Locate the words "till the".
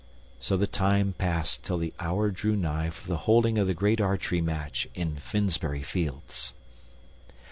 1.63-1.93